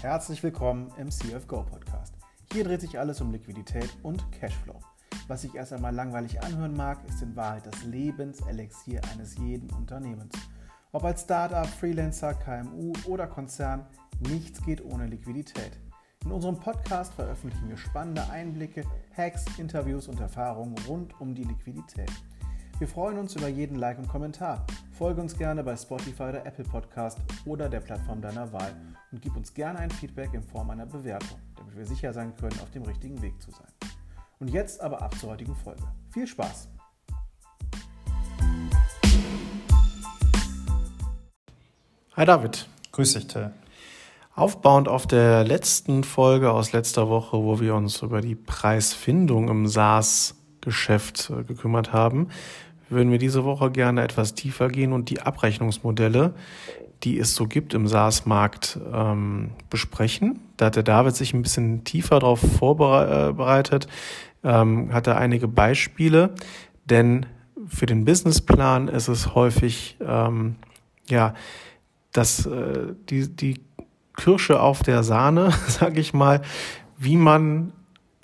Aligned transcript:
Herzlich 0.00 0.40
willkommen 0.44 0.92
im 0.96 1.10
CFGO 1.10 1.64
Podcast. 1.64 2.14
Hier 2.52 2.62
dreht 2.62 2.82
sich 2.82 3.00
alles 3.00 3.20
um 3.20 3.32
Liquidität 3.32 3.90
und 4.04 4.30
Cashflow. 4.30 4.78
Was 5.26 5.42
sich 5.42 5.56
erst 5.56 5.72
einmal 5.72 5.92
langweilig 5.92 6.40
anhören 6.40 6.76
mag, 6.76 6.98
ist 7.08 7.20
in 7.20 7.34
Wahrheit 7.34 7.66
das 7.66 7.82
Lebenselixier 7.82 9.00
eines 9.12 9.36
jeden 9.38 9.68
Unternehmens. 9.70 10.32
Ob 10.92 11.02
als 11.02 11.22
Startup, 11.22 11.66
Freelancer, 11.66 12.34
KMU 12.34 12.92
oder 13.06 13.26
Konzern, 13.26 13.86
nichts 14.20 14.64
geht 14.64 14.84
ohne 14.84 15.06
Liquidität. 15.06 15.72
In 16.24 16.30
unserem 16.30 16.60
Podcast 16.60 17.12
veröffentlichen 17.14 17.68
wir 17.68 17.76
spannende 17.76 18.30
Einblicke, 18.30 18.84
Hacks, 19.16 19.46
Interviews 19.58 20.06
und 20.06 20.20
Erfahrungen 20.20 20.76
rund 20.86 21.20
um 21.20 21.34
die 21.34 21.42
Liquidität. 21.42 22.12
Wir 22.78 22.86
freuen 22.86 23.18
uns 23.18 23.34
über 23.34 23.48
jeden 23.48 23.76
Like 23.76 23.98
und 23.98 24.06
Kommentar. 24.06 24.64
Folge 24.92 25.20
uns 25.20 25.36
gerne 25.36 25.64
bei 25.64 25.76
Spotify 25.76 26.22
oder 26.22 26.46
Apple 26.46 26.66
Podcast 26.66 27.18
oder 27.46 27.68
der 27.68 27.80
Plattform 27.80 28.22
deiner 28.22 28.52
Wahl 28.52 28.72
und 29.12 29.22
gib 29.22 29.36
uns 29.36 29.54
gerne 29.54 29.78
ein 29.78 29.90
Feedback 29.90 30.34
in 30.34 30.42
Form 30.42 30.70
einer 30.70 30.86
Bewertung, 30.86 31.38
damit 31.56 31.76
wir 31.76 31.86
sicher 31.86 32.12
sein 32.12 32.34
können, 32.36 32.58
auf 32.60 32.70
dem 32.70 32.82
richtigen 32.82 33.20
Weg 33.22 33.40
zu 33.40 33.50
sein. 33.50 33.68
Und 34.38 34.48
jetzt 34.48 34.80
aber 34.80 35.02
ab 35.02 35.16
zur 35.18 35.30
heutigen 35.30 35.54
Folge. 35.56 35.82
Viel 36.10 36.26
Spaß! 36.26 36.68
Hi 42.16 42.26
David. 42.26 42.68
Grüß 42.92 43.14
dich, 43.14 43.28
Till. 43.28 43.52
Aufbauend 44.34 44.88
auf 44.88 45.06
der 45.06 45.44
letzten 45.44 46.04
Folge 46.04 46.52
aus 46.52 46.72
letzter 46.72 47.08
Woche, 47.08 47.38
wo 47.38 47.60
wir 47.60 47.74
uns 47.74 48.02
über 48.02 48.20
die 48.20 48.34
Preisfindung 48.36 49.48
im 49.48 49.66
SaaS-Geschäft 49.66 51.30
äh, 51.30 51.44
gekümmert 51.44 51.92
haben, 51.92 52.28
würden 52.90 53.10
wir 53.10 53.18
diese 53.18 53.44
Woche 53.44 53.70
gerne 53.70 54.02
etwas 54.02 54.34
tiefer 54.34 54.68
gehen 54.68 54.92
und 54.92 55.10
die 55.10 55.20
Abrechnungsmodelle, 55.20 56.34
die 57.04 57.18
es 57.18 57.34
so 57.34 57.46
gibt 57.46 57.74
im 57.74 57.86
SaaS-Markt, 57.86 58.78
ähm, 58.92 59.50
besprechen. 59.70 60.40
Da 60.56 60.66
hat 60.66 60.76
der 60.76 60.82
David 60.82 61.14
sich 61.14 61.32
ein 61.32 61.42
bisschen 61.42 61.84
tiefer 61.84 62.18
darauf 62.18 62.40
vorbereitet, 62.40 63.86
ähm, 64.42 64.92
hat 64.92 65.06
er 65.06 65.16
einige 65.16 65.48
Beispiele, 65.48 66.34
denn 66.86 67.26
für 67.66 67.86
den 67.86 68.04
Businessplan 68.04 68.88
ist 68.88 69.08
es 69.08 69.34
häufig, 69.34 69.96
ähm, 70.00 70.56
ja, 71.08 71.34
dass 72.12 72.46
äh, 72.46 72.94
die, 73.10 73.28
die 73.28 73.60
Kirsche 74.16 74.60
auf 74.60 74.82
der 74.82 75.02
Sahne, 75.02 75.50
sage 75.68 76.00
ich 76.00 76.14
mal, 76.14 76.42
wie 76.96 77.16
man 77.16 77.72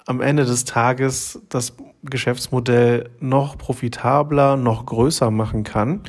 am 0.06 0.20
Ende 0.20 0.44
des 0.44 0.64
Tages 0.64 1.40
das 1.48 1.74
Geschäftsmodell 2.02 3.10
noch 3.20 3.56
profitabler, 3.56 4.56
noch 4.56 4.86
größer 4.86 5.30
machen 5.30 5.64
kann. 5.64 6.02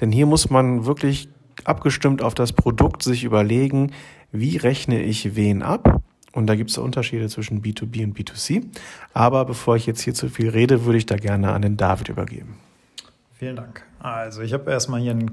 Denn 0.00 0.10
hier 0.10 0.26
muss 0.26 0.50
man 0.50 0.86
wirklich 0.86 1.28
abgestimmt 1.64 2.22
auf 2.22 2.34
das 2.34 2.52
Produkt 2.52 3.02
sich 3.02 3.24
überlegen, 3.24 3.92
wie 4.32 4.56
rechne 4.56 5.02
ich 5.02 5.36
wen 5.36 5.62
ab. 5.62 6.02
Und 6.32 6.48
da 6.48 6.56
gibt 6.56 6.70
es 6.70 6.78
Unterschiede 6.78 7.28
zwischen 7.28 7.62
B2B 7.62 8.04
und 8.04 8.18
B2C. 8.18 8.64
Aber 9.14 9.44
bevor 9.44 9.76
ich 9.76 9.86
jetzt 9.86 10.02
hier 10.02 10.12
zu 10.12 10.28
viel 10.28 10.50
rede, 10.50 10.84
würde 10.84 10.98
ich 10.98 11.06
da 11.06 11.16
gerne 11.16 11.52
an 11.52 11.62
den 11.62 11.76
David 11.76 12.08
übergeben. 12.08 12.58
Vielen 13.38 13.56
Dank. 13.56 13.84
Also 14.00 14.42
ich 14.42 14.52
habe 14.52 14.70
erstmal 14.70 15.00
hier 15.00 15.12
einen 15.12 15.30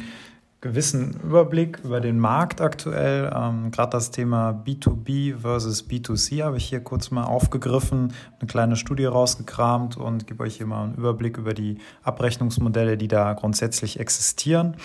gewissen 0.64 1.19
Überblick 1.22 1.81
über 1.83 2.00
den 2.00 2.17
Markt 2.17 2.61
aktuell. 2.61 3.30
Ähm, 3.36 3.69
Gerade 3.69 3.92
das 3.92 4.11
Thema 4.11 4.52
B2B 4.66 5.38
versus 5.38 5.86
B2C 5.86 6.42
habe 6.42 6.56
ich 6.56 6.64
hier 6.64 6.80
kurz 6.80 7.11
mal 7.11 7.25
aufgegriffen, 7.25 8.14
eine 8.39 8.47
kleine 8.47 8.75
Studie 8.78 9.03
rausgekramt 9.03 9.97
und 9.97 10.25
gebe 10.25 10.41
euch 10.41 10.56
hier 10.56 10.66
mal 10.66 10.86
einen 10.86 10.95
Überblick 10.95 11.38
über 11.38 11.53
die 11.53 11.80
Abrechnungsmodelle, 12.03 12.95
die 12.97 13.09
da 13.09 13.34
grundsätzlich 13.34 14.00
existieren. 14.00 14.78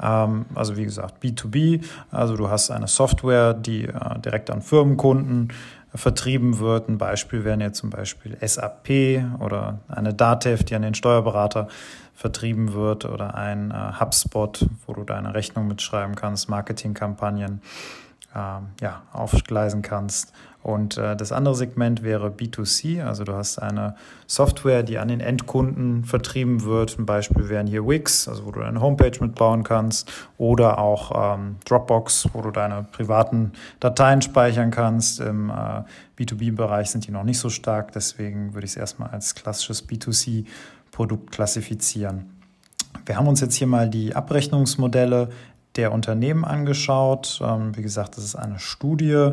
Ähm, 0.00 0.46
also 0.54 0.76
wie 0.76 0.84
gesagt, 0.84 1.20
B2B, 1.20 1.82
also 2.12 2.36
du 2.36 2.48
hast 2.48 2.70
eine 2.70 2.86
Software, 2.86 3.54
die 3.54 3.86
äh, 3.86 4.18
direkt 4.20 4.50
an 4.50 4.62
Firmenkunden 4.62 5.52
vertrieben 5.94 6.58
wird. 6.58 6.88
Ein 6.88 6.98
Beispiel 6.98 7.44
wären 7.44 7.60
jetzt 7.60 7.78
zum 7.78 7.90
Beispiel 7.90 8.36
SAP 8.40 9.22
oder 9.40 9.80
eine 9.88 10.14
Datev, 10.14 10.64
die 10.64 10.74
an 10.74 10.82
den 10.82 10.94
Steuerberater 10.94 11.68
vertrieben 12.14 12.72
wird 12.72 13.04
oder 13.04 13.34
ein 13.34 13.70
äh, 13.70 14.00
HubSpot, 14.00 14.66
wo 14.86 14.94
du 14.94 15.04
deine 15.04 15.34
Rechnung 15.34 15.66
mitschreiben 15.66 16.14
kannst, 16.14 16.48
Marketingkampagnen 16.48 17.60
äh, 18.34 18.38
ja, 18.80 19.02
aufgleisen 19.12 19.82
kannst. 19.82 20.32
Und 20.64 20.96
äh, 20.96 21.14
das 21.14 21.30
andere 21.30 21.54
Segment 21.54 22.02
wäre 22.02 22.28
B2C, 22.28 23.04
also 23.04 23.24
du 23.24 23.34
hast 23.34 23.58
eine 23.58 23.96
Software, 24.26 24.82
die 24.82 24.96
an 24.96 25.08
den 25.08 25.20
Endkunden 25.20 26.04
vertrieben 26.04 26.64
wird. 26.64 26.98
Ein 26.98 27.04
Beispiel 27.04 27.50
wären 27.50 27.66
hier 27.66 27.86
Wix, 27.86 28.26
also 28.28 28.46
wo 28.46 28.50
du 28.50 28.60
deine 28.60 28.80
Homepage 28.80 29.12
mitbauen 29.20 29.62
kannst, 29.62 30.10
oder 30.38 30.78
auch 30.78 31.36
ähm, 31.36 31.56
Dropbox, 31.66 32.30
wo 32.32 32.40
du 32.40 32.50
deine 32.50 32.86
privaten 32.90 33.52
Dateien 33.78 34.22
speichern 34.22 34.70
kannst. 34.70 35.20
Im 35.20 35.50
äh, 35.50 35.82
B2B-Bereich 36.18 36.90
sind 36.90 37.06
die 37.06 37.10
noch 37.10 37.24
nicht 37.24 37.38
so 37.38 37.50
stark, 37.50 37.92
deswegen 37.92 38.54
würde 38.54 38.64
ich 38.64 38.70
es 38.70 38.78
erstmal 38.78 39.10
als 39.10 39.34
klassisches 39.34 39.86
B2C 39.86 40.46
Produkt 40.92 41.30
klassifizieren. 41.30 42.40
Wir 43.04 43.18
haben 43.18 43.28
uns 43.28 43.42
jetzt 43.42 43.56
hier 43.56 43.66
mal 43.66 43.90
die 43.90 44.16
Abrechnungsmodelle 44.16 45.28
der 45.76 45.92
Unternehmen 45.92 46.44
angeschaut. 46.44 47.40
Ähm, 47.42 47.76
wie 47.76 47.82
gesagt, 47.82 48.16
das 48.16 48.24
ist 48.24 48.36
eine 48.36 48.58
Studie. 48.58 49.32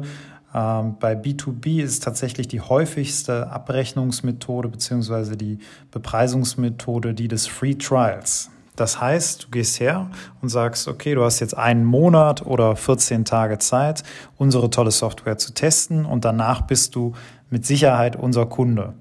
Ähm, 0.54 0.96
bei 1.00 1.14
B2B 1.14 1.82
ist 1.82 2.04
tatsächlich 2.04 2.48
die 2.48 2.62
häufigste 2.62 3.50
Abrechnungsmethode 3.52 4.70
bzw. 4.70 5.36
die 5.36 5.60
Bepreisungsmethode 5.92 7.14
die 7.14 7.28
des 7.28 7.48
Free 7.48 7.76
Trials. 7.76 8.50
Das 8.76 9.00
heißt, 9.02 9.44
du 9.44 9.50
gehst 9.50 9.80
her 9.80 10.10
und 10.42 10.50
sagst, 10.50 10.88
okay, 10.88 11.14
du 11.14 11.24
hast 11.24 11.40
jetzt 11.40 11.58
einen 11.58 11.84
Monat 11.84 12.46
oder 12.46 12.76
14 12.76 13.26
Tage 13.26 13.60
Zeit, 13.60 14.04
unsere 14.38 14.70
tolle 14.70 14.92
Software 14.92 15.38
zu 15.38 15.54
testen 15.54 16.06
und 16.06 16.26
danach 16.26 16.62
bist 16.62 16.96
du 16.96 17.14
mit 17.50 17.66
Sicherheit 17.66 18.16
unser 18.16 18.46
Kunde. 18.46 18.94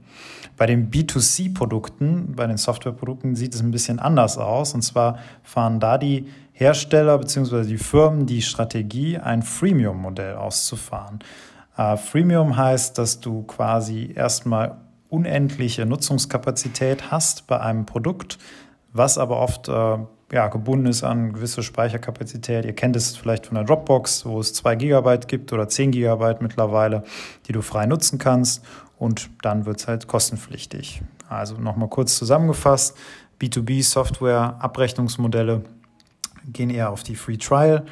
Bei 0.60 0.66
den 0.66 0.90
B2C-Produkten, 0.90 2.34
bei 2.36 2.46
den 2.46 2.58
Softwareprodukten 2.58 3.34
sieht 3.34 3.54
es 3.54 3.62
ein 3.62 3.70
bisschen 3.70 3.98
anders 3.98 4.36
aus. 4.36 4.74
Und 4.74 4.82
zwar 4.82 5.18
fahren 5.42 5.80
da 5.80 5.96
die 5.96 6.26
Hersteller 6.60 7.16
bzw. 7.16 7.64
die 7.64 7.78
Firmen 7.78 8.26
die 8.26 8.42
Strategie, 8.42 9.16
ein 9.16 9.42
Freemium-Modell 9.42 10.34
auszufahren. 10.34 11.20
Äh, 11.78 11.96
Freemium 11.96 12.58
heißt, 12.58 12.98
dass 12.98 13.20
du 13.20 13.44
quasi 13.44 14.12
erstmal 14.14 14.76
unendliche 15.08 15.86
Nutzungskapazität 15.86 17.10
hast 17.10 17.46
bei 17.46 17.58
einem 17.58 17.86
Produkt, 17.86 18.36
was 18.92 19.16
aber 19.16 19.40
oft 19.40 19.68
äh, 19.68 19.98
ja, 20.32 20.48
gebunden 20.48 20.84
ist 20.84 21.02
an 21.02 21.32
gewisse 21.32 21.62
Speicherkapazität. 21.62 22.66
Ihr 22.66 22.74
kennt 22.74 22.94
es 22.94 23.16
vielleicht 23.16 23.46
von 23.46 23.54
der 23.54 23.64
Dropbox, 23.64 24.26
wo 24.26 24.38
es 24.38 24.52
zwei 24.52 24.76
Gigabyte 24.76 25.28
gibt 25.28 25.54
oder 25.54 25.66
zehn 25.66 25.92
Gigabyte 25.92 26.42
mittlerweile, 26.42 27.04
die 27.48 27.52
du 27.52 27.62
frei 27.62 27.86
nutzen 27.86 28.18
kannst 28.18 28.62
und 28.98 29.30
dann 29.40 29.64
wird 29.64 29.80
es 29.80 29.88
halt 29.88 30.06
kostenpflichtig. 30.08 31.00
Also 31.26 31.56
nochmal 31.56 31.88
kurz 31.88 32.18
zusammengefasst, 32.18 32.98
B2B-Software, 33.40 34.56
Abrechnungsmodelle 34.58 35.62
gehen 36.52 36.70
eher 36.70 36.90
auf 36.90 37.02
die 37.02 37.16
Free 37.16 37.36
Trial. 37.36 37.84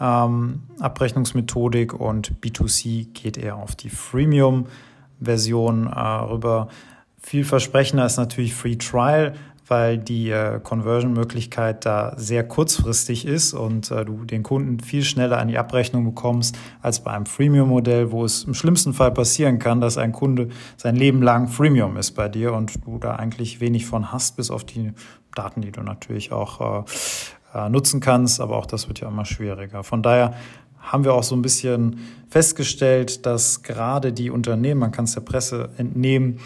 Ähm, 0.00 0.62
Abrechnungsmethodik 0.80 1.94
und 1.94 2.32
B2C 2.40 3.12
geht 3.12 3.38
eher 3.38 3.56
auf 3.56 3.76
die 3.76 3.90
Freemium-Version 3.90 5.86
äh, 5.86 5.98
rüber. 5.98 6.68
Vielversprechender 7.22 8.04
ist 8.04 8.16
natürlich 8.16 8.54
Free 8.54 8.76
Trial, 8.76 9.34
weil 9.66 9.96
die 9.98 10.30
äh, 10.30 10.60
Conversion-Möglichkeit 10.60 11.86
da 11.86 12.12
sehr 12.16 12.46
kurzfristig 12.46 13.24
ist 13.24 13.54
und 13.54 13.90
äh, 13.90 14.04
du 14.04 14.24
den 14.24 14.42
Kunden 14.42 14.80
viel 14.80 15.04
schneller 15.04 15.38
an 15.38 15.48
die 15.48 15.56
Abrechnung 15.56 16.04
bekommst 16.04 16.58
als 16.82 17.02
bei 17.02 17.12
einem 17.12 17.24
Freemium-Modell, 17.26 18.10
wo 18.12 18.24
es 18.24 18.44
im 18.44 18.54
schlimmsten 18.54 18.92
Fall 18.92 19.12
passieren 19.12 19.58
kann, 19.58 19.80
dass 19.80 19.96
ein 19.96 20.12
Kunde 20.12 20.48
sein 20.76 20.96
Leben 20.96 21.22
lang 21.22 21.48
Freemium 21.48 21.96
ist 21.96 22.10
bei 22.12 22.28
dir 22.28 22.52
und 22.52 22.84
du 22.84 22.98
da 22.98 23.16
eigentlich 23.16 23.60
wenig 23.60 23.86
von 23.86 24.12
hast, 24.12 24.36
bis 24.36 24.50
auf 24.50 24.64
die 24.64 24.92
Daten, 25.34 25.62
die 25.62 25.72
du 25.72 25.82
natürlich 25.82 26.32
auch 26.32 26.82
äh 26.82 26.84
nutzen 27.68 28.00
kannst, 28.00 28.40
aber 28.40 28.56
auch 28.56 28.66
das 28.66 28.88
wird 28.88 29.00
ja 29.00 29.08
immer 29.08 29.24
schwieriger. 29.24 29.84
Von 29.84 30.02
daher 30.02 30.34
haben 30.80 31.04
wir 31.04 31.14
auch 31.14 31.22
so 31.22 31.34
ein 31.34 31.42
bisschen 31.42 31.98
festgestellt, 32.28 33.26
dass 33.26 33.62
gerade 33.62 34.12
die 34.12 34.30
Unternehmen, 34.30 34.80
man 34.80 34.92
kann 34.92 35.06
es 35.06 35.14
der 35.14 35.22
Presse 35.22 35.70
entnehmen, 35.78 36.40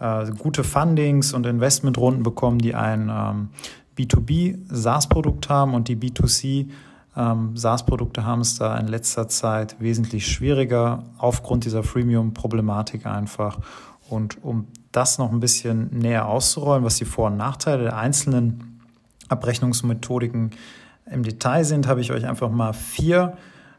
äh, 0.00 0.30
gute 0.32 0.64
Fundings 0.64 1.32
und 1.32 1.46
Investmentrunden 1.46 2.22
bekommen, 2.22 2.58
die 2.58 2.74
ein 2.74 3.10
ähm, 3.10 3.48
B2B 3.96 4.58
SaaS-Produkt 4.68 5.48
haben 5.48 5.74
und 5.74 5.88
die 5.88 5.96
B2C 5.96 6.68
ähm, 7.16 7.56
SaaS-Produkte 7.56 8.24
haben 8.26 8.42
es 8.42 8.56
da 8.56 8.76
in 8.76 8.88
letzter 8.88 9.28
Zeit 9.28 9.76
wesentlich 9.80 10.26
schwieriger 10.26 11.04
aufgrund 11.16 11.64
dieser 11.64 11.82
Freemium-Problematik 11.82 13.06
einfach. 13.06 13.58
Und 14.08 14.42
um 14.44 14.66
das 14.92 15.18
noch 15.18 15.32
ein 15.32 15.40
bisschen 15.40 15.88
näher 15.98 16.26
auszurollen, 16.26 16.84
was 16.84 16.96
die 16.96 17.04
Vor- 17.04 17.28
und 17.28 17.36
Nachteile 17.36 17.84
der 17.84 17.96
einzelnen 17.96 18.75
Abrechnungsmethodiken 19.28 20.50
im 21.10 21.22
Detail 21.22 21.64
sind, 21.64 21.86
habe 21.86 22.00
ich 22.00 22.12
euch 22.12 22.26
einfach 22.26 22.50
mal 22.50 22.72
vier 22.72 23.36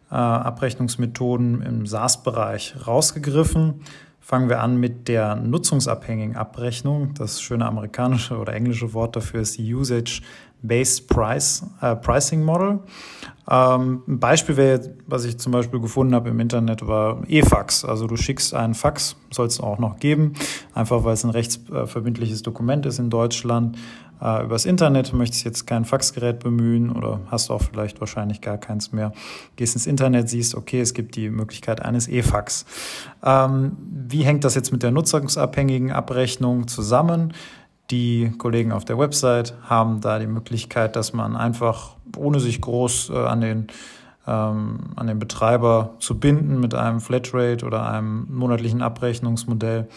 äh, 0.09 0.15
Abrechnungsmethoden 0.15 1.61
im 1.61 1.85
SaaS-Bereich 1.85 2.75
rausgegriffen. 2.87 3.81
fangen 4.19 4.49
wir 4.49 4.61
an 4.61 4.77
mit 4.77 5.07
der 5.07 5.35
nutzungsabhängigen 5.35 6.35
Abrechnung. 6.35 7.13
Das 7.13 7.41
schöne 7.41 7.65
amerikanische 7.65 8.37
oder 8.37 8.53
englische 8.53 8.93
Wort 8.93 9.15
dafür 9.15 9.41
ist 9.41 9.57
Usage-Based 9.59 11.07
Price, 11.07 11.65
äh, 11.81 11.95
Pricing 11.95 12.43
Model. 12.43 12.79
Ähm, 13.49 14.03
ein 14.07 14.19
Beispiel 14.19 14.57
wäre, 14.57 14.93
was 15.07 15.23
ich 15.23 15.37
zum 15.37 15.53
Beispiel 15.53 15.79
gefunden 15.79 16.13
habe 16.13 16.29
im 16.29 16.39
Internet, 16.41 16.85
war 16.85 17.23
E-Fax. 17.27 17.85
Also 17.85 18.07
du 18.07 18.17
schickst 18.17 18.53
einen 18.53 18.73
Fax, 18.73 19.15
soll 19.31 19.47
es 19.47 19.61
auch 19.61 19.79
noch 19.79 19.99
geben, 19.99 20.33
einfach 20.73 21.05
weil 21.05 21.13
es 21.13 21.23
ein 21.23 21.29
rechtsverbindliches 21.29 22.41
Dokument 22.41 22.85
ist 22.85 22.99
in 22.99 23.09
Deutschland. 23.09 23.77
Äh, 24.21 24.43
übers 24.45 24.65
Internet 24.65 25.13
möchtest 25.13 25.43
jetzt 25.43 25.67
kein 25.67 25.85
Faxgerät 25.85 26.39
bemühen 26.39 26.91
oder 26.91 27.19
hast 27.27 27.49
auch 27.49 27.61
vielleicht 27.61 27.99
wahrscheinlich 27.99 28.41
gar 28.41 28.57
keins 28.57 28.91
mehr. 28.91 29.11
Gehst 29.55 29.75
ins 29.75 29.87
Internet, 29.87 30.29
siehst, 30.29 30.55
okay, 30.55 30.81
es 30.81 30.93
gibt 30.93 31.15
die 31.15 31.29
Möglichkeit 31.29 31.81
eines 31.81 32.07
E-Fax. 32.07 32.65
Ähm, 33.23 33.77
wie 33.79 34.23
hängt 34.23 34.43
das 34.43 34.55
jetzt 34.55 34.71
mit 34.71 34.83
der 34.83 34.91
nutzungsabhängigen 34.91 35.91
Abrechnung 35.91 36.67
zusammen? 36.67 37.33
Die 37.89 38.31
Kollegen 38.37 38.71
auf 38.71 38.85
der 38.85 38.97
Website 38.97 39.53
haben 39.63 40.01
da 40.01 40.19
die 40.19 40.27
Möglichkeit, 40.27 40.95
dass 40.95 41.13
man 41.13 41.35
einfach, 41.35 41.95
ohne 42.17 42.39
sich 42.39 42.59
groß 42.59 43.11
äh, 43.11 43.17
an 43.17 43.41
den 43.41 43.67
ähm, 44.27 44.91
an 44.95 45.07
den 45.07 45.19
Betreiber 45.19 45.95
zu 45.99 46.19
binden 46.19 46.59
mit 46.59 46.75
einem 46.75 46.99
Flatrate 46.99 47.65
oder 47.65 47.89
einem 47.89 48.27
monatlichen 48.29 48.81
Abrechnungsmodell, 48.81 49.87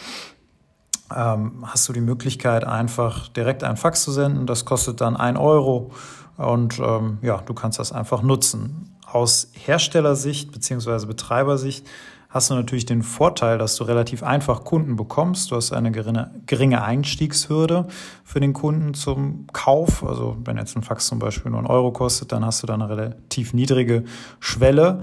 ähm, 1.15 1.65
hast 1.67 1.89
du 1.89 1.93
die 1.93 2.01
Möglichkeit, 2.01 2.65
einfach 2.65 3.29
direkt 3.29 3.65
einen 3.65 3.77
Fax 3.77 4.03
zu 4.03 4.12
senden. 4.12 4.47
Das 4.47 4.65
kostet 4.65 5.01
dann 5.01 5.17
ein 5.17 5.37
Euro 5.37 5.91
und 6.37 6.79
ähm, 6.79 7.19
ja, 7.23 7.39
du 7.39 7.55
kannst 7.55 7.79
das 7.79 7.93
einfach 7.93 8.23
nutzen. 8.23 8.97
Aus 9.07 9.51
Herstellersicht 9.53 10.53
beziehungsweise 10.53 11.07
Betreibersicht 11.07 11.87
hast 12.31 12.49
du 12.49 12.55
natürlich 12.55 12.87
den 12.87 13.03
Vorteil, 13.03 13.59
dass 13.59 13.75
du 13.77 13.85
relativ 13.85 14.23
einfach 14.23 14.62
Kunden 14.62 14.95
bekommst. 14.95 15.51
Du 15.51 15.57
hast 15.57 15.73
eine 15.73 15.91
geringe, 15.91 16.31
geringe 16.47 16.83
Einstiegshürde 16.83 17.89
für 18.25 18.39
den 18.39 18.53
Kunden 18.53 18.95
zum 18.95 19.49
Kauf. 19.53 20.05
Also 20.05 20.37
wenn 20.45 20.56
jetzt 20.56 20.77
ein 20.77 20.85
Fax 20.85 21.09
zum 21.09 21.19
Beispiel 21.19 21.51
nur 21.51 21.59
einen 21.59 21.67
Euro 21.67 21.93
kostet, 21.93 22.31
dann 22.31 22.45
hast 22.45 22.63
du 22.63 22.69
da 22.69 22.75
eine 22.75 22.89
relativ 22.89 23.53
niedrige 23.53 24.05
Schwelle. 24.39 25.01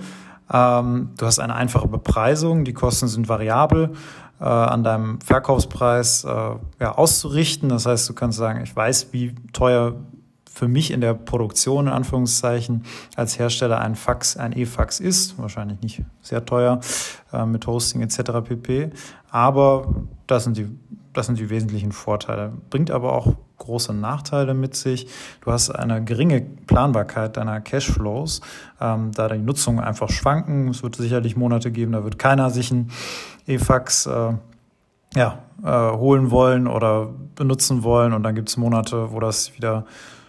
Ähm, 0.51 1.09
du 1.17 1.25
hast 1.25 1.39
eine 1.39 1.55
einfache 1.55 1.89
Bepreisung, 1.89 2.63
die 2.63 2.73
Kosten 2.73 3.09
sind 3.09 3.27
variabel 3.27 3.91
äh, 4.39 4.43
an 4.43 4.83
deinem 4.83 5.21
Verkaufspreis 5.21 6.23
äh, 6.23 6.29
ja, 6.79 6.95
auszurichten. 6.95 7.69
Das 7.69 7.85
heißt, 7.85 8.07
du 8.09 8.13
kannst 8.13 8.37
sagen, 8.37 8.61
ich 8.63 8.75
weiß, 8.75 9.07
wie 9.11 9.35
teuer 9.53 9.95
für 10.57 10.67
mich 10.67 10.91
in 10.91 11.01
der 11.01 11.13
Produktion, 11.13 11.87
in 11.87 11.93
Anführungszeichen, 11.93 12.83
als 13.15 13.37
Hersteller 13.37 13.79
ein 13.79 13.95
Fax, 13.95 14.37
ein 14.37 14.57
E-Fax 14.57 14.99
ist. 14.99 15.37
Wahrscheinlich 15.37 15.81
nicht 15.81 16.01
sehr 16.21 16.45
teuer 16.45 16.79
äh, 17.31 17.45
mit 17.45 17.67
Hosting 17.67 18.01
etc. 18.01 18.31
pp. 18.43 18.89
Aber 19.29 19.93
das 20.25 20.45
sind, 20.45 20.57
die, 20.57 20.67
das 21.13 21.27
sind 21.27 21.37
die 21.37 21.49
wesentlichen 21.49 21.91
Vorteile. 21.91 22.53
Bringt 22.69 22.89
aber 22.89 23.13
auch 23.13 23.35
große 23.57 23.93
Nachteile 23.93 24.53
mit 24.53 24.75
sich. 24.75 25.07
Du 25.41 25.51
hast 25.51 25.69
eine 25.69 26.03
geringe 26.03 26.41
Planbarkeit 26.41 27.37
deiner 27.37 27.61
Cashflows, 27.61 28.41
ähm, 28.79 29.11
da 29.13 29.27
die 29.27 29.39
Nutzung 29.39 29.79
einfach 29.79 30.09
schwanken. 30.09 30.69
Es 30.69 30.83
wird 30.83 30.95
sicherlich 30.95 31.35
Monate 31.35 31.71
geben, 31.71 31.93
da 31.93 32.03
wird 32.03 32.19
keiner 32.19 32.49
sich 32.49 32.71
ein 32.71 32.91
E-Fax 33.47 34.05
äh, 34.05 34.33
ja, 35.15 35.39
äh, 35.63 35.97
holen 35.97 36.31
wollen 36.31 36.67
oder 36.67 37.09
benutzen 37.35 37.83
wollen. 37.83 38.13
Und 38.13 38.23
dann 38.23 38.35
gibt 38.35 38.49
es 38.49 38.57
Monate, 38.57 39.11
wo 39.11 39.19
das 39.19 39.55
wieder 39.55 39.85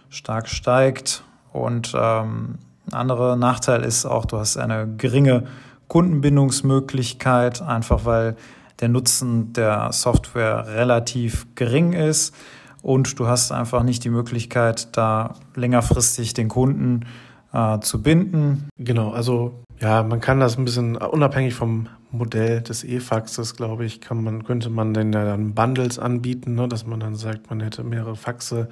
stark 0.09 0.49
steigt. 0.49 1.23
Und 1.53 1.95
ähm, 1.95 2.59
ein 2.87 2.95
anderer 2.95 3.37
Nachteil 3.37 3.83
ist 3.83 4.07
auch, 4.07 4.25
du 4.25 4.39
hast 4.39 4.57
eine 4.57 4.89
geringe 4.97 5.45
Kundenbindungsmöglichkeit, 5.89 7.63
einfach 7.63 8.05
weil 8.05 8.37
der 8.81 8.89
Nutzen 8.89 9.53
der 9.53 9.93
Software 9.93 10.67
relativ 10.69 11.47
gering 11.55 11.93
ist 11.93 12.35
und 12.83 13.19
du 13.19 13.27
hast 13.27 13.53
einfach 13.53 13.83
nicht 13.83 14.05
die 14.05 14.11
Möglichkeit, 14.11 14.97
da 14.97 15.35
längerfristig 15.55 16.35
den 16.35 16.49
Kunden 16.49 17.07
äh, 17.53 17.81
zu 17.81 18.03
binden. 18.03 18.69
Genau, 18.79 19.11
also 19.11 19.65
ja, 19.81 20.03
man 20.03 20.21
kann 20.21 20.41
das 20.41 20.59
ein 20.59 20.65
bisschen 20.65 20.97
unabhängig 20.97 21.55
vom 21.55 21.89
Modell 22.11 22.63
des 22.63 22.85
E-Faxes, 22.85 23.55
glaube 23.57 23.85
ich, 23.85 24.01
kann 24.01 24.23
man, 24.23 24.45
könnte 24.45 24.71
man 24.71 24.95
denn 24.95 25.13
ja 25.13 25.25
dann 25.25 25.55
Bundles 25.55 25.99
anbieten, 25.99 26.55
ne, 26.55 26.69
dass 26.69 26.87
man 26.87 27.01
dann 27.01 27.17
sagt, 27.17 27.51
man 27.51 27.61
hätte 27.61 27.85
mehrere 27.85 28.17
Faxe 28.17 28.69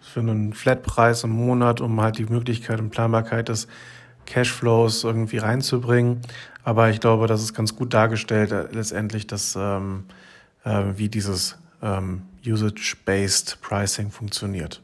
für 0.00 0.20
einen 0.20 0.54
Flatpreis 0.54 1.24
im 1.24 1.30
Monat, 1.30 1.80
um 1.80 2.00
halt 2.00 2.18
die 2.18 2.24
Möglichkeit 2.24 2.80
und 2.80 2.90
Planbarkeit 2.90 3.48
des 3.48 3.68
Cashflows 4.26 5.04
irgendwie 5.04 5.38
reinzubringen. 5.38 6.20
Aber 6.62 6.90
ich 6.90 7.00
glaube, 7.00 7.26
das 7.26 7.42
ist 7.42 7.54
ganz 7.54 7.74
gut 7.76 7.92
dargestellt 7.92 8.52
äh, 8.52 8.66
letztendlich, 8.72 9.26
dass 9.26 9.56
ähm, 9.56 10.04
äh, 10.64 10.84
wie 10.96 11.08
dieses 11.08 11.58
ähm, 11.82 12.22
Usage-Based 12.46 13.58
Pricing 13.60 14.10
funktioniert. 14.10 14.82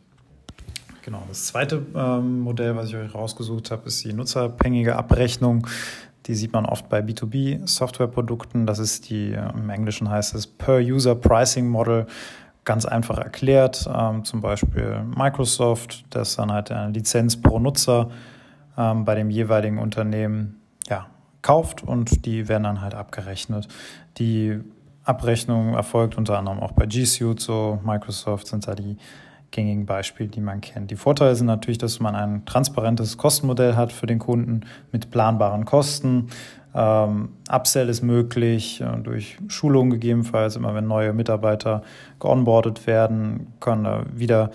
Genau, 1.03 1.23
das 1.29 1.47
zweite 1.47 1.87
ähm, 1.94 2.41
Modell, 2.41 2.75
was 2.75 2.88
ich 2.88 2.97
euch 2.97 3.14
rausgesucht 3.14 3.70
habe, 3.70 3.87
ist 3.87 4.03
die 4.05 4.12
nutzerabhängige 4.12 4.97
Abrechnung. 4.97 5.67
Die 6.26 6.35
sieht 6.35 6.53
man 6.53 6.67
oft 6.67 6.88
bei 6.88 6.99
B2B-Softwareprodukten. 7.00 8.67
Das 8.67 8.81
ist 8.81 9.08
die, 9.08 9.32
äh, 9.32 9.53
im 9.55 9.70
Englischen 9.70 10.11
heißt 10.11 10.35
es 10.35 10.49
Per-User 10.49 11.14
Pricing 11.14 11.69
Model 11.69 12.06
ganz 12.64 12.85
einfach 12.85 13.19
erklärt. 13.19 13.88
Ähm, 13.93 14.25
zum 14.25 14.41
Beispiel 14.41 15.05
Microsoft, 15.17 16.05
das 16.11 16.37
dann 16.37 16.50
halt 16.50 16.73
eine 16.73 16.93
Lizenz 16.93 17.41
pro 17.41 17.61
Nutzer 17.61 18.11
ähm, 18.76 19.05
bei 19.05 19.14
dem 19.14 19.31
jeweiligen 19.31 19.79
Unternehmen 19.79 20.61
ja, 20.88 21.06
kauft 21.43 21.82
und 21.85 22.26
die 22.26 22.49
werden 22.49 22.64
dann 22.64 22.81
halt 22.81 22.94
abgerechnet. 22.94 23.69
Die 24.19 24.61
Abrechnung 25.06 25.75
erfolgt 25.75 26.19
unter 26.19 26.38
anderem 26.38 26.61
auch 26.61 26.73
bei 26.73 26.87
G 26.87 27.05
Suite, 27.05 27.41
so 27.41 27.79
Microsoft 27.85 28.49
sind 28.49 28.67
da 28.67 28.75
die 28.75 28.97
gängigen 29.53 29.87
Beispiele, 29.87 30.29
die 30.29 30.41
man 30.41 30.61
kennt. 30.61 30.91
Die 30.91 30.97
Vorteile 30.97 31.35
sind 31.35 31.47
natürlich, 31.47 31.79
dass 31.79 32.00
man 32.00 32.14
ein 32.14 32.44
transparentes 32.44 33.17
Kostenmodell 33.17 33.76
hat 33.76 33.93
für 33.93 34.06
den 34.06 34.19
Kunden 34.19 34.62
mit 34.93 35.11
planbaren 35.11 35.64
Kosten. 35.64 36.29
Ähm, 36.75 37.31
Upsell 37.50 37.88
ist 37.88 38.03
möglich 38.03 38.82
äh, 38.82 38.99
durch 39.03 39.38
Schulungen 39.49 39.91
gegebenenfalls. 39.93 40.56
Immer 40.56 40.75
wenn 40.75 40.87
neue 40.87 41.14
Mitarbeiter 41.14 41.82
geonboardet 42.20 42.87
werden, 42.87 43.55
können 43.61 44.05
wieder 44.14 44.50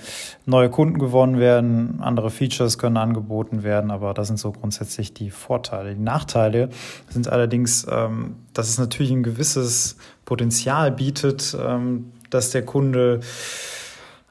neue 0.45 0.69
Kunden 0.69 0.99
gewonnen 0.99 1.39
werden. 1.39 1.99
Andere 1.99 2.29
Features 2.29 2.77
können 2.77 2.97
angeboten 2.97 3.63
werden, 3.63 3.89
aber 3.89 4.13
das 4.13 4.27
sind 4.27 4.37
so 4.37 4.51
grundsätzlich 4.51 5.15
die 5.15 5.31
Vorteile. 5.31 5.95
Die 5.95 6.01
Nachteile 6.01 6.69
sind 7.09 7.27
allerdings, 7.27 7.87
ähm, 7.89 8.35
dass 8.53 8.69
es 8.69 8.77
natürlich 8.77 9.11
ein 9.11 9.23
gewisses 9.23 9.97
Potenzial 10.25 10.91
bietet, 10.91 11.55
ähm, 11.59 12.11
dass 12.29 12.51
der 12.51 12.65
Kunde 12.65 13.21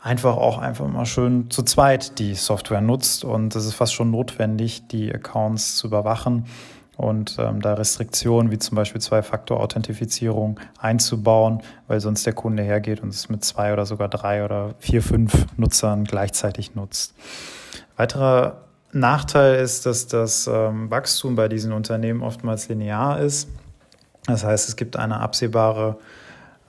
einfach 0.03 0.37
auch 0.37 0.59
einfach 0.59 0.89
mal 0.89 1.05
schön 1.05 1.51
zu 1.51 1.63
zweit 1.63 2.19
die 2.19 2.35
Software 2.35 2.81
nutzt 2.81 3.25
und 3.25 3.55
es 3.55 3.67
ist 3.67 3.75
fast 3.75 3.93
schon 3.93 4.11
notwendig, 4.11 4.87
die 4.89 5.13
Accounts 5.15 5.77
zu 5.77 5.89
überwachen 5.89 6.47
und 6.97 7.37
ähm, 7.39 7.61
da 7.61 7.75
Restriktionen 7.75 8.51
wie 8.51 8.59
zum 8.59 8.77
Beispiel 8.77 9.01
Zwei-Faktor-Authentifizierung 9.01 10.61
einzubauen, 10.79 11.63
weil 11.87 12.01
sonst 12.01 12.27
der 12.27 12.35
Kunde 12.35 12.63
hergeht 12.63 13.03
und 13.03 13.09
es 13.09 13.29
mit 13.29 13.45
zwei 13.45 13.73
oder 13.73 13.87
sogar 13.87 14.09
drei 14.09 14.45
oder 14.45 14.75
vier, 14.79 15.03
fünf 15.03 15.47
Nutzern 15.57 16.05
gleichzeitig 16.05 16.75
nutzt. 16.75 17.15
Weiterer 17.97 18.65
Nachteil 18.93 19.57
ist, 19.57 19.87
dass 19.87 20.09
das 20.09 20.47
ähm, 20.47 20.91
Wachstum 20.91 21.37
bei 21.37 21.49
diesen 21.49 21.73
Unternehmen 21.73 22.23
oftmals 22.23 22.69
linear 22.69 23.21
ist. 23.21 23.49
Das 24.27 24.45
heißt, 24.45 24.69
es 24.69 24.77
gibt 24.77 24.97
eine 24.97 25.21
absehbare, 25.21 25.99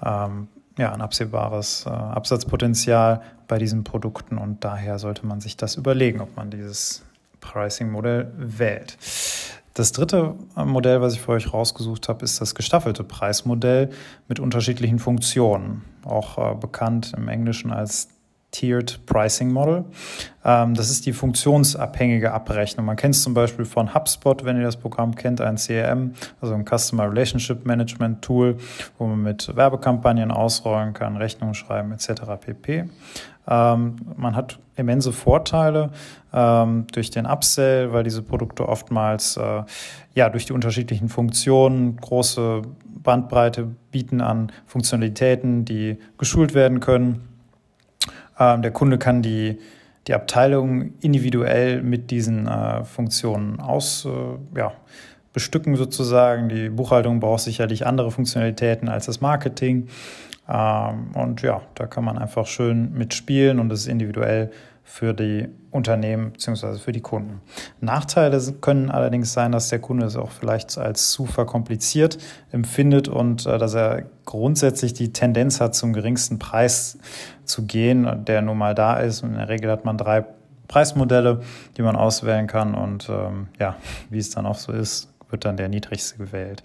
ähm, 0.03 0.47
ja, 0.77 0.93
ein 0.93 1.01
absehbares 1.01 1.85
äh, 1.85 1.89
Absatzpotenzial 1.89 3.21
bei 3.47 3.57
diesen 3.57 3.83
Produkten 3.83 4.37
und 4.37 4.63
daher 4.63 4.99
sollte 4.99 5.25
man 5.25 5.41
sich 5.41 5.57
das 5.57 5.75
überlegen, 5.75 6.21
ob 6.21 6.35
man 6.37 6.49
dieses 6.49 7.03
Pricing-Modell 7.41 8.31
wählt. 8.37 8.97
Das 9.73 9.93
dritte 9.93 10.35
Modell, 10.55 11.01
was 11.01 11.13
ich 11.13 11.21
für 11.21 11.31
euch 11.31 11.53
rausgesucht 11.53 12.09
habe, 12.09 12.25
ist 12.25 12.41
das 12.41 12.55
gestaffelte 12.55 13.03
Preismodell 13.03 13.89
mit 14.27 14.39
unterschiedlichen 14.39 14.99
Funktionen, 14.99 15.83
auch 16.03 16.37
äh, 16.37 16.55
bekannt 16.55 17.13
im 17.15 17.27
Englischen 17.29 17.71
als 17.71 18.09
Tiered 18.51 19.05
Pricing 19.05 19.51
Model. 19.51 19.85
Ähm, 20.43 20.73
das 20.73 20.89
ist 20.89 21.05
die 21.05 21.13
funktionsabhängige 21.13 22.31
Abrechnung. 22.31 22.85
Man 22.85 22.97
kennt 22.97 23.15
es 23.15 23.23
zum 23.23 23.33
Beispiel 23.33 23.65
von 23.65 23.93
HubSpot, 23.93 24.43
wenn 24.43 24.57
ihr 24.57 24.63
das 24.63 24.77
Programm 24.77 25.15
kennt, 25.15 25.41
ein 25.41 25.55
CRM, 25.55 26.13
also 26.41 26.53
ein 26.53 26.65
Customer 26.65 27.09
Relationship 27.09 27.65
Management 27.65 28.21
Tool, 28.21 28.57
wo 28.97 29.07
man 29.07 29.21
mit 29.21 29.55
Werbekampagnen 29.55 30.31
ausrollen 30.31 30.93
kann, 30.93 31.17
Rechnungen 31.17 31.55
schreiben 31.55 31.91
etc. 31.91 32.23
pp. 32.39 32.89
Ähm, 33.47 33.95
man 34.17 34.35
hat 34.35 34.59
immense 34.75 35.11
Vorteile 35.11 35.91
ähm, 36.33 36.85
durch 36.91 37.09
den 37.09 37.25
Upsell, 37.25 37.91
weil 37.91 38.03
diese 38.03 38.21
Produkte 38.21 38.67
oftmals 38.67 39.37
äh, 39.37 39.63
ja 40.13 40.29
durch 40.29 40.45
die 40.45 40.53
unterschiedlichen 40.53 41.09
Funktionen 41.09 41.97
große 41.97 42.61
Bandbreite 42.85 43.67
bieten 43.91 44.21
an 44.21 44.51
Funktionalitäten, 44.65 45.65
die 45.65 45.97
geschult 46.17 46.53
werden 46.53 46.79
können. 46.79 47.30
Ähm, 48.39 48.61
der 48.61 48.71
Kunde 48.71 48.97
kann 48.97 49.21
die 49.21 49.57
die 50.07 50.13
Abteilung 50.13 50.93
individuell 50.99 51.81
mit 51.81 52.11
diesen 52.11 52.47
äh, 52.47 52.83
Funktionen 52.83 53.59
aus, 53.59 54.05
äh, 54.05 54.57
ja, 54.57 54.73
bestücken 55.33 55.75
sozusagen. 55.75 56.49
Die 56.49 56.69
Buchhaltung 56.69 57.19
braucht 57.19 57.41
sicherlich 57.41 57.85
andere 57.85 58.11
Funktionalitäten 58.11 58.89
als 58.89 59.05
das 59.05 59.21
Marketing. 59.21 59.87
Ähm, 60.49 61.11
und 61.13 61.41
ja, 61.41 61.61
da 61.75 61.85
kann 61.85 62.03
man 62.03 62.17
einfach 62.17 62.47
schön 62.47 62.93
mitspielen 62.93 63.59
und 63.59 63.71
es 63.71 63.81
ist 63.81 63.87
individuell 63.87 64.51
für 64.91 65.13
die 65.13 65.47
Unternehmen 65.71 66.33
bzw. 66.33 66.77
für 66.77 66.91
die 66.91 66.99
Kunden. 66.99 67.39
Nachteile 67.79 68.41
können 68.59 68.91
allerdings 68.91 69.31
sein, 69.31 69.53
dass 69.53 69.69
der 69.69 69.79
Kunde 69.79 70.05
es 70.05 70.17
auch 70.17 70.31
vielleicht 70.31 70.77
als 70.77 71.11
zu 71.11 71.25
verkompliziert 71.25 72.17
empfindet 72.51 73.07
und 73.07 73.45
äh, 73.45 73.57
dass 73.57 73.73
er 73.73 74.03
grundsätzlich 74.25 74.91
die 74.91 75.13
Tendenz 75.13 75.61
hat, 75.61 75.75
zum 75.75 75.93
geringsten 75.93 76.39
Preis 76.39 76.97
zu 77.45 77.65
gehen, 77.65 78.25
der 78.25 78.41
nun 78.41 78.57
mal 78.57 78.75
da 78.75 78.97
ist. 78.97 79.23
Und 79.23 79.29
in 79.29 79.37
der 79.37 79.47
Regel 79.47 79.71
hat 79.71 79.85
man 79.85 79.97
drei 79.97 80.25
Preismodelle, 80.67 81.39
die 81.77 81.83
man 81.83 81.95
auswählen 81.95 82.47
kann. 82.47 82.75
Und 82.75 83.07
ähm, 83.09 83.47
ja, 83.59 83.77
wie 84.09 84.19
es 84.19 84.29
dann 84.29 84.45
auch 84.45 84.57
so 84.57 84.73
ist, 84.73 85.07
wird 85.29 85.45
dann 85.45 85.55
der 85.55 85.69
niedrigste 85.69 86.17
gewählt. 86.17 86.63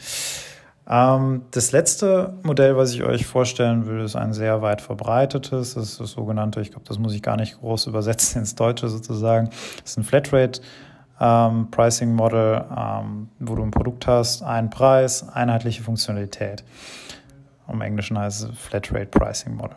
Ähm, 0.89 1.43
das 1.51 1.73
letzte 1.73 2.35
Modell, 2.43 2.77
was 2.77 2.93
ich 2.93 3.03
euch 3.03 3.27
vorstellen 3.27 3.87
will, 3.87 4.01
ist 4.01 4.17
ein 4.17 4.33
sehr 4.33 4.63
weit 4.63 4.81
verbreitetes. 4.81 5.75
Das 5.75 5.85
ist 5.85 6.01
das 6.01 6.11
sogenannte, 6.13 6.61
ich 6.61 6.71
glaube, 6.71 6.87
das 6.87 6.99
muss 6.99 7.15
ich 7.15 7.23
gar 7.23 7.37
nicht 7.37 7.59
groß 7.59 7.87
übersetzen 7.89 8.41
ins 8.41 8.55
Deutsche 8.55 8.89
sozusagen. 8.89 9.51
Das 9.83 9.93
ist 9.93 9.99
ein 9.99 10.05
Flatrate. 10.05 10.61
Ähm, 11.19 11.69
Pricing 11.71 12.15
Model, 12.15 12.63
ähm, 12.77 13.29
wo 13.39 13.55
du 13.55 13.63
ein 13.63 13.71
Produkt 13.71 14.07
hast, 14.07 14.43
einen 14.43 14.69
Preis, 14.69 15.27
einheitliche 15.27 15.83
Funktionalität. 15.83 16.63
Im 17.73 17.81
Englischen 17.81 18.19
heißt 18.19 18.45
es 18.45 18.59
Flatrate 18.59 19.07
Pricing 19.07 19.57
Model. 19.57 19.77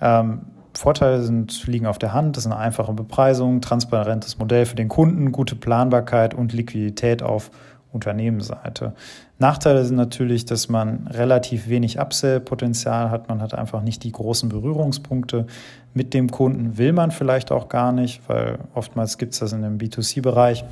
Ähm, 0.00 0.40
Vorteile 0.74 1.22
sind, 1.22 1.66
liegen 1.66 1.86
auf 1.86 1.98
der 1.98 2.12
Hand. 2.12 2.36
Das 2.36 2.46
ist 2.46 2.50
eine 2.50 2.60
einfache 2.60 2.92
Bepreisung, 2.92 3.60
transparentes 3.60 4.38
Modell 4.38 4.66
für 4.66 4.74
den 4.74 4.88
Kunden, 4.88 5.30
gute 5.30 5.54
Planbarkeit 5.54 6.34
und 6.34 6.52
Liquidität 6.52 7.22
auf 7.22 7.50
Unternehmensseite. 7.92 8.94
Nachteile 9.38 9.84
sind 9.84 9.96
natürlich, 9.96 10.46
dass 10.46 10.68
man 10.68 11.06
relativ 11.08 11.68
wenig 11.68 12.00
Upsell-Potenzial 12.00 13.10
hat. 13.10 13.28
Man 13.28 13.42
hat 13.42 13.54
einfach 13.54 13.82
nicht 13.82 14.02
die 14.04 14.12
großen 14.12 14.48
Berührungspunkte 14.48 15.46
mit 15.94 16.14
dem 16.14 16.30
Kunden. 16.30 16.78
Will 16.78 16.92
man 16.92 17.10
vielleicht 17.10 17.52
auch 17.52 17.68
gar 17.68 17.92
nicht, 17.92 18.22
weil 18.28 18.58
oftmals 18.74 19.18
gibt 19.18 19.34
es 19.34 19.40
das 19.40 19.52
in 19.52 19.62
dem 19.62 19.78
B2C-Bereich. 19.78 20.64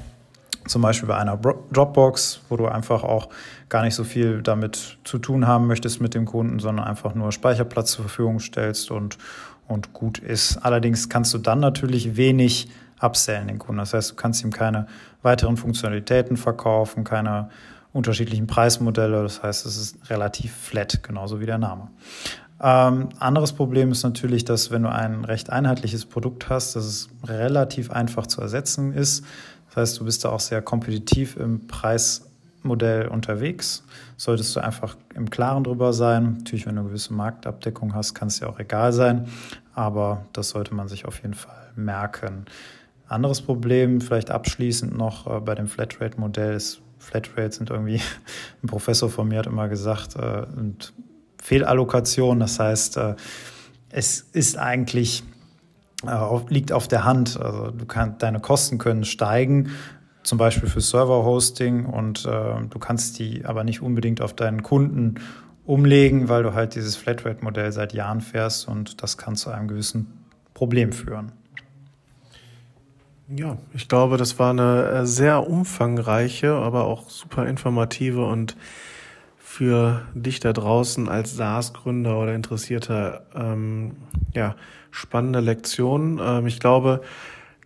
Zum 0.66 0.82
Beispiel 0.82 1.08
bei 1.08 1.16
einer 1.16 1.36
Dropbox, 1.36 2.42
wo 2.48 2.56
du 2.56 2.66
einfach 2.66 3.02
auch 3.02 3.28
gar 3.68 3.82
nicht 3.82 3.94
so 3.94 4.04
viel 4.04 4.42
damit 4.42 4.98
zu 5.04 5.18
tun 5.18 5.46
haben 5.46 5.66
möchtest 5.66 6.00
mit 6.00 6.14
dem 6.14 6.26
Kunden, 6.26 6.58
sondern 6.58 6.86
einfach 6.86 7.14
nur 7.14 7.32
Speicherplatz 7.32 7.92
zur 7.92 8.04
Verfügung 8.04 8.40
stellst 8.40 8.90
und, 8.90 9.16
und 9.68 9.92
gut 9.92 10.18
ist. 10.18 10.58
Allerdings 10.58 11.08
kannst 11.08 11.32
du 11.34 11.38
dann 11.38 11.60
natürlich 11.60 12.16
wenig 12.16 12.68
upsellen 13.00 13.48
den 13.48 13.58
Kunden. 13.58 13.78
Das 13.78 13.94
heißt, 13.94 14.12
du 14.12 14.14
kannst 14.14 14.44
ihm 14.44 14.52
keine 14.52 14.86
weiteren 15.22 15.56
Funktionalitäten 15.56 16.36
verkaufen, 16.36 17.04
keine 17.04 17.50
unterschiedlichen 17.92 18.46
Preismodelle. 18.46 19.22
Das 19.22 19.42
heißt, 19.42 19.66
es 19.66 19.76
ist 19.76 20.10
relativ 20.10 20.54
flat, 20.54 21.02
genauso 21.02 21.40
wie 21.40 21.46
der 21.46 21.58
Name. 21.58 21.88
Ähm, 22.62 23.08
anderes 23.18 23.54
Problem 23.54 23.90
ist 23.90 24.02
natürlich, 24.02 24.44
dass 24.44 24.70
wenn 24.70 24.82
du 24.82 24.90
ein 24.90 25.24
recht 25.24 25.50
einheitliches 25.50 26.04
Produkt 26.04 26.50
hast, 26.50 26.76
dass 26.76 26.84
es 26.84 27.08
relativ 27.24 27.90
einfach 27.90 28.26
zu 28.26 28.40
ersetzen 28.40 28.92
ist. 28.92 29.24
Das 29.68 29.76
heißt, 29.76 30.00
du 30.00 30.04
bist 30.04 30.24
da 30.24 30.30
auch 30.30 30.40
sehr 30.40 30.60
kompetitiv 30.60 31.36
im 31.36 31.66
Preismodell 31.66 33.08
unterwegs. 33.08 33.84
Solltest 34.16 34.54
du 34.54 34.60
einfach 34.60 34.96
im 35.14 35.30
Klaren 35.30 35.64
drüber 35.64 35.94
sein. 35.94 36.36
Natürlich, 36.40 36.66
wenn 36.66 36.74
du 36.74 36.82
eine 36.82 36.90
gewisse 36.90 37.14
Marktabdeckung 37.14 37.94
hast, 37.94 38.14
kann 38.14 38.28
es 38.28 38.40
ja 38.40 38.48
auch 38.48 38.58
egal 38.58 38.92
sein. 38.92 39.28
Aber 39.74 40.26
das 40.34 40.50
sollte 40.50 40.74
man 40.74 40.88
sich 40.88 41.06
auf 41.06 41.22
jeden 41.22 41.34
Fall 41.34 41.70
merken. 41.76 42.44
Anderes 43.10 43.42
Problem, 43.42 44.00
vielleicht 44.00 44.30
abschließend 44.30 44.96
noch 44.96 45.26
äh, 45.26 45.40
bei 45.40 45.56
dem 45.56 45.66
Flatrate-Modell 45.66 46.54
ist, 46.54 46.80
Flatrates 46.98 47.56
sind 47.56 47.70
irgendwie, 47.70 48.00
ein 48.62 48.68
Professor 48.68 49.10
von 49.10 49.26
mir 49.26 49.40
hat 49.40 49.46
immer 49.48 49.68
gesagt, 49.68 50.14
äh, 50.14 50.46
und 50.56 50.92
Fehlallokation, 51.42 52.38
das 52.38 52.60
heißt, 52.60 52.98
äh, 52.98 53.16
es 53.90 54.20
ist 54.20 54.56
eigentlich, 54.56 55.24
liegt 56.48 56.70
auf 56.70 56.86
der 56.86 57.04
Hand. 57.04 57.40
Also 57.40 57.72
du 57.72 57.84
kannst, 57.84 58.22
deine 58.22 58.38
Kosten 58.38 58.78
können 58.78 59.04
steigen, 59.04 59.70
zum 60.22 60.38
Beispiel 60.38 60.68
für 60.68 60.80
Server-Hosting 60.80 61.86
und 61.86 62.24
du 62.24 62.78
kannst 62.78 63.18
die 63.18 63.44
aber 63.44 63.64
nicht 63.64 63.82
unbedingt 63.82 64.20
auf 64.20 64.32
deinen 64.32 64.62
Kunden 64.62 65.16
umlegen, 65.66 66.28
weil 66.28 66.44
du 66.44 66.54
halt 66.54 66.76
dieses 66.76 66.94
Flatrate-Modell 66.94 67.72
seit 67.72 67.92
Jahren 67.92 68.20
fährst 68.20 68.68
und 68.68 69.02
das 69.02 69.18
kann 69.18 69.34
zu 69.34 69.50
einem 69.50 69.66
gewissen 69.66 70.06
Problem 70.54 70.92
führen. 70.92 71.32
Ja, 73.36 73.58
ich 73.72 73.86
glaube, 73.86 74.16
das 74.16 74.40
war 74.40 74.50
eine 74.50 74.86
äh, 74.86 75.06
sehr 75.06 75.48
umfangreiche, 75.48 76.52
aber 76.52 76.84
auch 76.84 77.08
super 77.10 77.46
informative 77.46 78.24
und 78.24 78.56
für 79.38 80.02
dich 80.14 80.40
da 80.40 80.52
draußen 80.52 81.08
als 81.08 81.36
SaaS-Gründer 81.36 82.18
oder 82.18 82.34
Interessierter 82.34 83.26
ähm, 83.36 83.92
ja, 84.34 84.56
spannende 84.90 85.38
Lektion. 85.38 86.20
Ähm, 86.20 86.46
ich 86.48 86.58
glaube, 86.58 87.02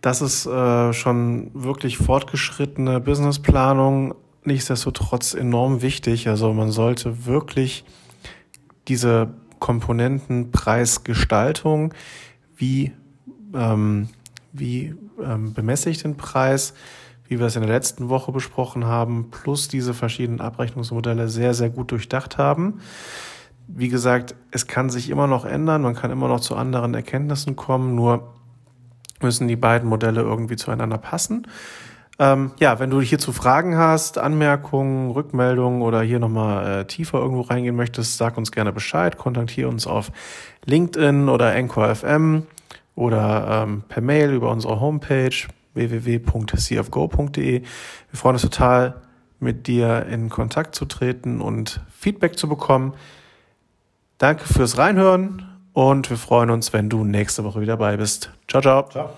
das 0.03 0.21
ist 0.21 0.45
äh, 0.45 0.93
schon 0.93 1.51
wirklich 1.55 1.97
fortgeschrittene 1.97 3.01
Businessplanung, 3.01 4.15
nichtsdestotrotz 4.45 5.33
enorm 5.33 5.81
wichtig. 5.81 6.29
Also 6.29 6.53
man 6.53 6.73
sollte 6.73 7.25
wirklich 7.25 7.87
diese 8.87 9.29
Komponenten 9.61 10.51
Preisgestaltung, 10.51 11.95
wie 12.55 12.93
ähm, 13.55 14.09
wie 14.55 14.95
ähm, 15.23 15.53
bemesse 15.53 15.91
ich 15.91 16.03
den 16.03 16.17
Preis, 16.17 16.73
wie 17.29 17.39
wir 17.39 17.47
es 17.47 17.57
in 17.57 17.63
der 17.63 17.71
letzten 17.71 18.09
Woche 18.09 18.33
besprochen 18.33 18.87
haben, 18.87 19.31
plus 19.31 19.69
diese 19.69 19.93
verschiedenen 19.93 20.41
Abrechnungsmodelle 20.41 21.29
sehr, 21.29 21.53
sehr 21.55 21.71
gut 21.71 21.91
durchdacht 21.91 22.39
haben. 22.39 22.81
Wie 23.67 23.89
gesagt, 23.89 24.35
es 24.51 24.67
kann 24.67 24.91
sich 24.91 25.11
immer 25.11 25.27
noch 25.27 25.45
ändern, 25.45 25.83
man 25.83 25.95
kann 25.95 26.11
immer 26.11 26.29
noch 26.29 26.41
zu 26.41 26.55
anderen 26.55 26.95
Erkenntnissen 26.95 27.57
kommen, 27.57 27.95
nur 27.95 28.33
müssen 29.21 29.49
die 29.49 29.57
beiden 29.57 29.89
Modelle 29.89 30.21
irgendwie 30.21 30.57
zueinander 30.57 30.99
passen. 30.99 31.49
Ähm, 32.19 32.53
ja, 32.61 32.79
wenn 32.79 32.91
du 32.91 33.01
hierzu 33.01 33.33
Fragen 33.33 33.77
hast, 33.77 34.19
Anmerkungen, 34.19 35.11
Rückmeldungen 35.11 35.83
oder 35.83 36.03
hier 36.03 36.21
nochmal 36.21 36.81
äh, 36.81 36.85
tiefer 36.85 37.19
irgendwo 37.19 37.41
reingehen 37.41 37.75
möchtest, 37.75 38.19
sag 38.19 38.37
uns 38.37 38.53
gerne 38.53 38.73
Bescheid. 38.73 39.19
Kontaktiere 39.19 39.69
uns 39.69 39.89
auf 39.89 40.13
LinkedIn 40.65 41.29
oder 41.29 41.53
Anchor 41.53 41.93
FM 41.93 42.47
oder 42.95 43.65
ähm, 43.65 43.83
per 43.89 44.03
Mail 44.03 44.33
über 44.33 44.51
unsere 44.51 44.81
Homepage 44.81 45.35
www.cfgo.de. 45.75 47.63
Wir 47.63 48.19
freuen 48.19 48.35
uns 48.35 48.43
total, 48.43 49.03
mit 49.41 49.67
dir 49.67 50.07
in 50.07 50.29
Kontakt 50.31 50.75
zu 50.75 50.87
treten 50.87 51.41
und 51.41 51.81
Feedback 51.97 52.39
zu 52.39 52.49
bekommen. 52.49 52.95
Danke 54.19 54.45
fürs 54.45 54.79
Reinhören 54.79 55.47
und 55.73 56.09
wir 56.09 56.17
freuen 56.17 56.51
uns, 56.51 56.73
wenn 56.73 56.89
du 56.89 57.05
nächste 57.05 57.45
Woche 57.45 57.61
wieder 57.61 57.77
dabei 57.77 57.97
bist. 57.97 58.31
Ciao, 58.49 58.63
ciao. 58.63 58.89
Ciao. 58.89 59.11